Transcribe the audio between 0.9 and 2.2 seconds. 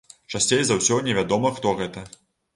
невядома хто гэта.